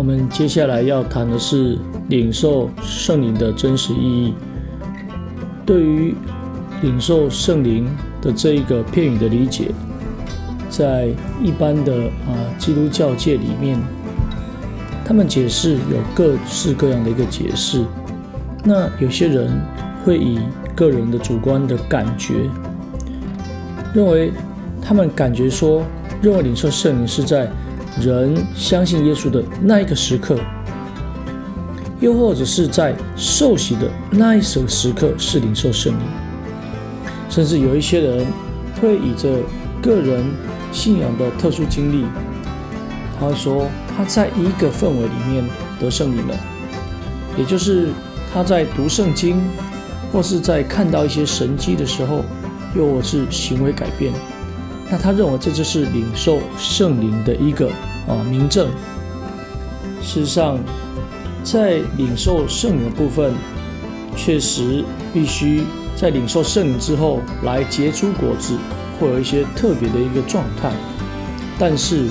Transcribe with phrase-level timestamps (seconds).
[0.00, 1.76] 我们接下来要谈的是
[2.08, 4.32] 领受圣灵的真实意义。
[5.66, 6.14] 对于
[6.80, 7.86] 领受圣灵
[8.22, 9.72] 的这一个片语的理解，
[10.70, 11.10] 在
[11.44, 11.94] 一般的
[12.26, 13.78] 啊基督教界里面，
[15.04, 17.84] 他们解释有各式各样的一个解释。
[18.64, 19.50] 那有些人
[20.02, 20.40] 会以
[20.74, 22.48] 个人的主观的感觉，
[23.92, 24.32] 认为
[24.80, 25.82] 他们感觉说，
[26.22, 27.50] 认为领受圣灵是在。
[27.98, 30.38] 人相信耶稣的那一个时刻，
[31.98, 36.00] 又或者是在受洗的那一时时刻是领受圣灵，
[37.28, 38.26] 甚至有一些人
[38.80, 39.28] 会以着
[39.82, 40.24] 个人
[40.72, 42.06] 信仰的特殊经历，
[43.18, 43.66] 他说
[43.96, 45.44] 他在一个氛围里面
[45.80, 46.34] 得圣灵了，
[47.36, 47.88] 也就是
[48.32, 49.42] 他在读圣经
[50.12, 52.24] 或是在看到一些神迹的时候，
[52.76, 54.12] 又或是行为改变。
[54.90, 57.68] 那他认为这就是领受圣灵的一个
[58.08, 58.68] 啊明证。
[60.02, 60.58] 事实上，
[61.44, 63.32] 在领受圣灵的部分，
[64.16, 65.62] 确实必须
[65.94, 68.56] 在领受圣灵之后来结出果子，
[68.98, 70.72] 会有一些特别的一个状态。
[71.58, 72.06] 但是，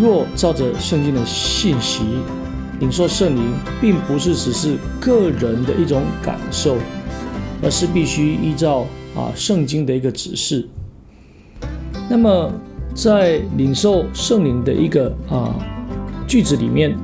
[0.00, 2.02] 若照着圣经的信息，
[2.78, 6.76] 领受圣灵并不是只是个人的一种感受，
[7.62, 10.66] 而是必须依照啊圣经的一个指示。
[12.12, 12.52] 那么，
[12.92, 15.54] 在领受圣灵的一个啊
[16.26, 16.98] 句子里面，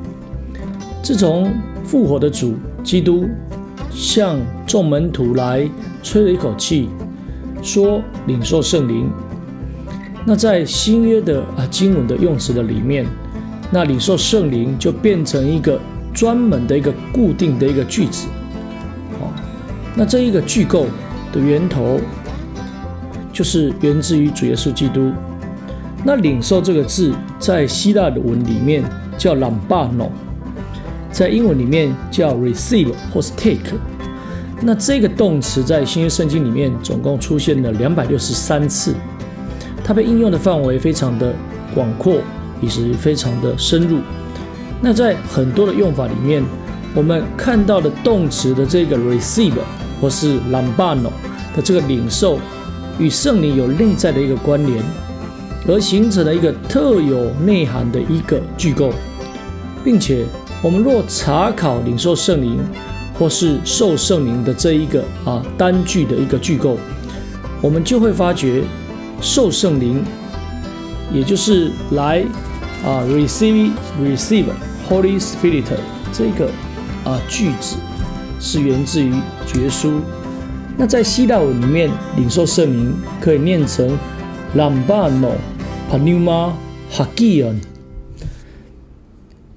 [1.00, 1.48] 自从
[1.84, 3.24] 复活的主基督
[3.88, 5.70] 向众门徒来
[6.02, 6.88] 吹了一口气，
[7.62, 9.08] 说领受圣灵。
[10.26, 13.06] 那在新约的啊经文的用词的里面，
[13.70, 15.80] 那领受圣灵就变成一个
[16.12, 18.26] 专门的一个固定的一个句子。
[19.20, 19.30] 哦，
[19.94, 20.86] 那这一个句构
[21.32, 22.00] 的源头。
[23.36, 25.12] 就是源自于主耶稣基督。
[26.02, 28.82] 那领受这个字，在希腊的文里面
[29.18, 30.08] 叫 lambano，
[31.12, 33.76] 在英文里面叫 receive 或是 take。
[34.62, 38.94] 那这个动词在新约圣经里面总共出现了两百六十三次，
[39.84, 41.34] 它被应用的范围非常的
[41.74, 42.22] 广阔，
[42.62, 43.98] 也是非常的深入。
[44.80, 46.42] 那在很多的用法里面，
[46.94, 49.52] 我们看到的动词的这个 receive
[50.00, 51.10] 或是 lambano
[51.54, 52.38] 的这个领受。
[52.98, 54.82] 与圣灵有内在的一个关联，
[55.68, 58.92] 而形成了一个特有内涵的一个句构，
[59.84, 60.24] 并且
[60.62, 62.58] 我们若查考领受圣灵
[63.18, 66.78] 或是受圣灵的这一个啊单句的一个句构，
[67.60, 68.62] 我们就会发觉
[69.20, 70.02] 受圣灵，
[71.12, 72.24] 也就是来
[72.84, 74.46] 啊 receive receive
[74.88, 75.64] Holy Spirit
[76.12, 76.46] 这个
[77.04, 77.76] 啊句子
[78.40, 79.12] 是源自于
[79.46, 80.00] 绝书。
[80.78, 83.98] 那在希腊文里面，领受圣灵可以念成
[84.54, 85.32] lambano
[85.90, 86.52] pneuma
[86.92, 87.54] hagion，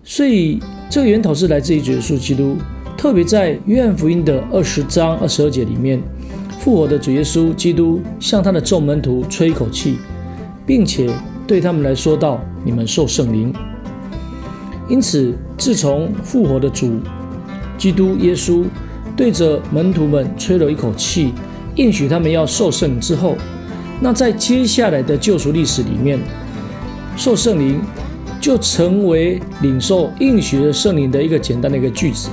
[0.02, 2.56] 所以这个源头是来自于耶稣基督。
[2.96, 6.02] 特别在约翰福音的二十章二十二节里面，
[6.58, 9.98] 复活的主耶稣基督向他的众门徒吹一口气，
[10.66, 11.10] 并且
[11.46, 13.54] 对他们来说道：“你们受圣灵。”
[14.88, 17.00] 因此，自从复活的主
[17.78, 18.64] 基督耶稣。
[19.20, 21.34] 对着门徒们吹了一口气，
[21.76, 23.36] 应许他们要受圣灵之后，
[24.00, 26.18] 那在接下来的救赎历史里面，
[27.18, 27.82] 受圣灵
[28.40, 32.30] 就成为领受应许的圣灵的一个简单的一个句子。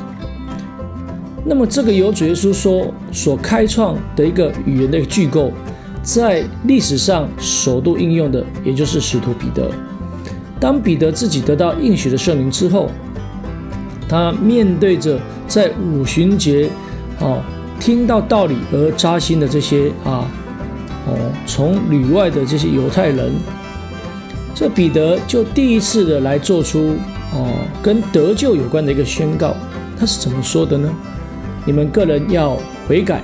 [1.45, 5.51] 那么这个由主耶稣说所开创的一个语言的一个句构，
[6.05, 9.69] 在历史上首度应用的，也就是使徒彼得。
[10.61, 12.89] 当彼得自己得到应许的圣灵之后，
[14.09, 15.19] 他面对着。
[15.47, 16.69] 在五旬节，
[17.21, 17.43] 哦，
[17.79, 20.29] 听到道理而扎心的这些啊，
[21.07, 23.33] 哦，从旅外的这些犹太人，
[24.55, 26.97] 这彼得就第一次的来做出
[27.33, 27.49] 哦
[27.83, 29.55] 跟得救有关的一个宣告。
[29.99, 30.91] 他是怎么说的呢？
[31.65, 32.57] 你们个人要
[32.87, 33.23] 悔改，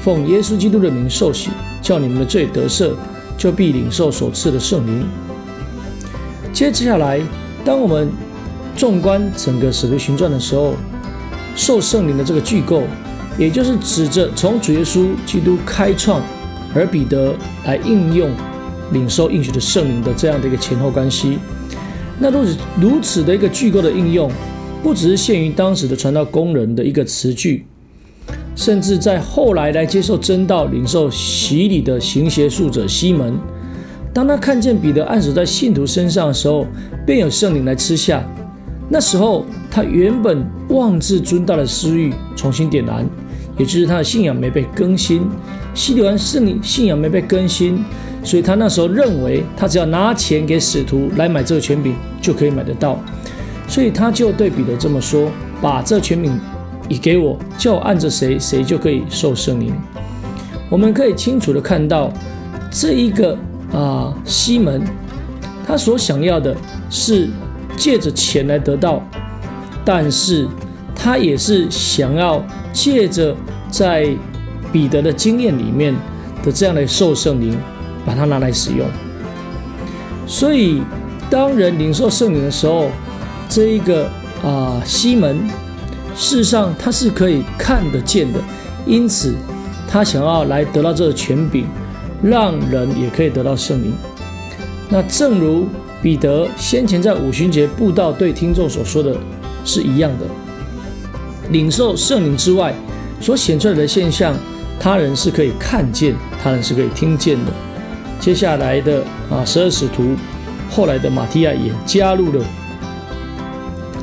[0.00, 1.50] 奉耶稣基督的名受洗，
[1.82, 2.92] 叫你们的罪得赦，
[3.36, 5.06] 就必领受所赐的圣灵。
[6.52, 7.20] 接着下来，
[7.64, 8.08] 当我们
[8.78, 10.74] 纵观整个使徒行传的时候，
[11.56, 12.84] 受圣灵的这个句构，
[13.36, 16.22] 也就是指着从主耶稣基督开创，
[16.72, 17.34] 而彼得
[17.64, 18.30] 来应用
[18.92, 21.40] 领受应许的圣灵的这样的一个前后关系。
[22.20, 24.30] 那如此如此的一个句构的应用，
[24.80, 27.66] 不只是限于当时的传道工人的一个词句，
[28.54, 33.36] 甚至在后来来接受真道、领受洗礼的行邪术者西门，
[34.14, 36.64] 当他看见彼得按手在信徒身上的时候，
[37.04, 38.22] 便有圣灵来吃下。
[38.88, 43.06] 那时候，他原本妄自尊大的私欲重新点燃，
[43.58, 45.28] 也就是他的信仰没被更新。
[45.74, 47.84] 西里安圣灵信仰没被更新，
[48.24, 52.98] 所以他那时候认为，他只要拿钱给使徒来买这个权柄，就可以买得到。
[53.68, 55.30] 所以他就对彼得这么说
[55.60, 56.40] ：“把这权柄
[56.88, 59.72] 已给我，叫我按着谁，谁就可以受圣灵。”
[60.70, 62.10] 我们可以清楚的看到，
[62.70, 63.36] 这一个
[63.72, 64.82] 啊西门，
[65.66, 66.56] 他所想要的
[66.88, 67.28] 是
[67.78, 69.02] 借着钱来得到，
[69.84, 70.46] 但是
[70.94, 73.34] 他也是想要借着
[73.70, 74.08] 在
[74.72, 75.94] 彼得的经验里面
[76.42, 77.56] 的这样的受圣灵，
[78.04, 78.86] 把它拿来使用。
[80.26, 80.82] 所以，
[81.30, 82.90] 当人领受圣灵的时候，
[83.48, 84.10] 这一个
[84.44, 85.38] 啊西门，
[86.14, 88.40] 事实上他是可以看得见的，
[88.84, 89.34] 因此。
[89.90, 91.66] 他想要来得到这个权柄，
[92.22, 93.90] 让人也可以得到圣灵。
[94.90, 95.66] 那正如
[96.02, 99.16] 彼得先前在五旬节布道对听众所说的
[99.64, 100.26] 是一样的，
[101.50, 102.72] 领受圣灵之外
[103.20, 104.36] 所显出来的现象，
[104.78, 107.52] 他人是可以看见，他人是可以听见的。
[108.20, 110.14] 接下来的啊十二使徒，
[110.70, 112.44] 后来的马提亚也加入了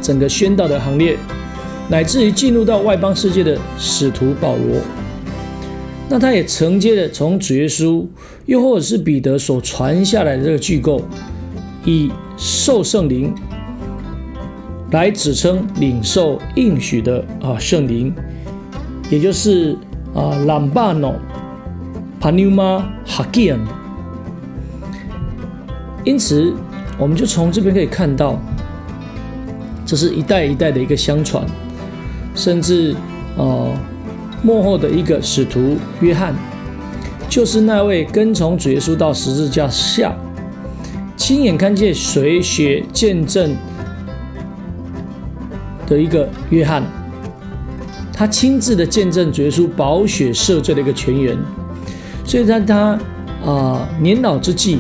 [0.02, 1.18] 整个宣道的行列，
[1.90, 4.82] 乃至于进入到外邦世界的使徒保罗。
[6.08, 8.06] 那他也承接了从主耶稣，
[8.46, 11.02] 又或者是彼得所传下来的这个巨构，
[11.86, 13.34] 以受圣灵
[14.92, 18.14] 来指称领受应许的啊圣灵，
[19.10, 19.78] 也就是
[20.14, 21.14] 啊 lambano
[22.20, 23.60] pneuma hagian。
[26.04, 26.54] 因此，
[26.98, 28.38] 我们就从这边可以看到，
[29.86, 31.46] 这是一代一代的一个相传，
[32.36, 32.94] 甚至
[33.38, 33.70] 啊。
[34.44, 36.36] 幕后的一个使徒约翰，
[37.28, 40.16] 就是那位跟从主耶稣到十字架下，
[41.16, 43.56] 亲眼看见水血见证
[45.88, 46.84] 的一个约翰。
[48.14, 51.38] 他亲自的见证主耶稣保血赦罪的一个泉源。
[52.24, 52.98] 所以在他
[53.46, 54.80] 啊年老之际，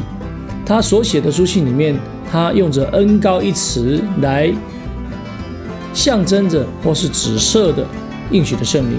[0.65, 1.99] 他所写的书信里面，
[2.31, 4.53] 他用着恩高一词来
[5.93, 7.85] 象征着或是指涉的
[8.31, 8.97] 应许的圣灵。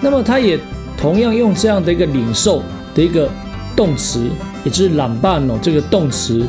[0.00, 0.58] 那么，他也
[0.96, 2.62] 同样用这样的一个领受
[2.94, 3.30] 的一个
[3.76, 4.28] 动词，
[4.66, 6.44] 也就是“朗办”哦，这个动词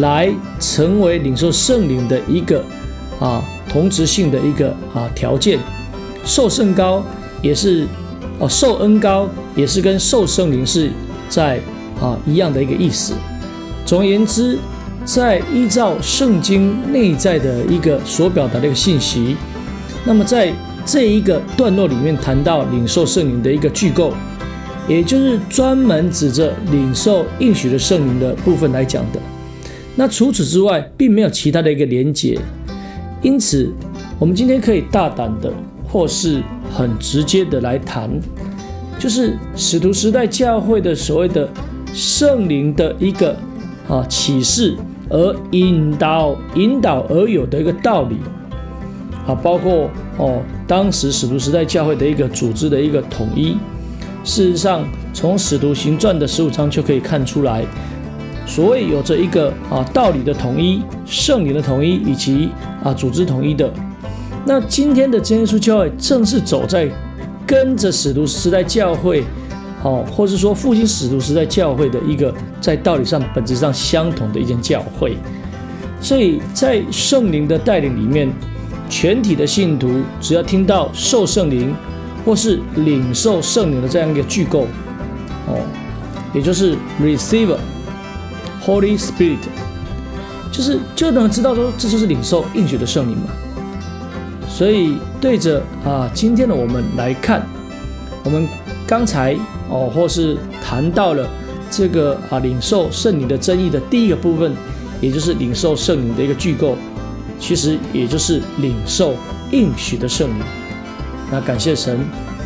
[0.00, 2.64] 来成为领受圣灵的一个
[3.20, 5.60] 啊同质性的一个啊条件。
[6.24, 7.04] 受圣高
[7.42, 7.86] 也是
[8.38, 10.90] 哦，受恩高也是跟受圣灵是
[11.28, 11.60] 在
[12.00, 13.12] 啊一样的一个意思。
[13.84, 14.58] 总而言之，
[15.04, 19.36] 在依照圣经内在的一个所表达的一个信息，
[20.06, 20.50] 那么在。
[20.90, 24.14] 这一个段落里面谈到领受圣灵的一个句构，
[24.88, 29.20] 也就是专门指着领受应许的圣灵的部分来讲的。
[29.94, 32.38] 那除此之外，并没有其他的一个连结。
[33.20, 33.70] 因此，
[34.18, 35.52] 我们今天可以大胆的，
[35.86, 36.40] 或是
[36.72, 38.08] 很直接的来谈，
[38.98, 41.48] 就是使徒时代教会的所谓的
[41.92, 43.36] 圣灵的一个
[43.88, 44.74] 啊启示，
[45.10, 48.16] 而引导引导而有的一个道理
[49.26, 50.40] 啊，包括哦。
[50.68, 53.56] 当时使徒时代教会的一个组织的一个统一，
[54.24, 57.64] 事实上，从使徒行传的十五章就可以看出来，
[58.46, 62.50] 所谓有着一个啊道理的统一、圣灵的统一以及
[62.84, 63.72] 啊组织统一的。
[64.44, 66.88] 那今天的真耶稣教会正是走在
[67.46, 69.24] 跟着使徒时代教会，
[69.82, 75.16] 哦，或是说复兴使徒时代教会的一个在道理上本质上相同的一间教会，
[76.00, 78.30] 所以在圣灵的带领里面。
[78.90, 81.76] 全体的信徒只要听到受圣灵
[82.28, 84.66] 或是领受圣灵的这样一个句构，
[85.46, 85.58] 哦，
[86.34, 87.56] 也就是 receiver
[88.62, 89.38] Holy Spirit，
[90.52, 93.30] 就是就能知道说这就是领受应许的圣灵嘛。
[94.46, 97.46] 所以对着啊今天的我们来看，
[98.24, 98.46] 我们
[98.86, 99.34] 刚才
[99.70, 101.26] 哦或是谈到了
[101.70, 104.52] 这个啊领受圣灵的争议的第一个部分，
[105.00, 106.76] 也就是领受圣灵的一个句构。
[107.40, 109.14] 其实也就是领受
[109.50, 110.44] 应许的圣灵。
[111.30, 111.98] 那感谢神。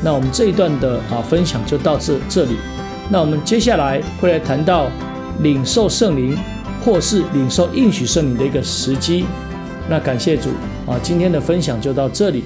[0.03, 2.57] 那我们这一段的啊分享就到这这里。
[3.11, 4.89] 那我们接下来会来谈到
[5.41, 6.37] 领受圣灵
[6.85, 9.25] 或是领受应许圣灵的一个时机。
[9.89, 10.49] 那感谢主
[10.87, 12.45] 啊，今天的分享就到这里。